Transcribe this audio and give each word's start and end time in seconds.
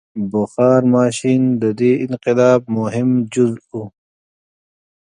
•بخار 0.31 0.81
ماشین 0.95 1.41
د 1.61 1.63
دې 1.79 1.91
انقلاب 2.05 2.61
مهم 2.77 3.09
جز 3.33 3.53
و. 3.69 3.71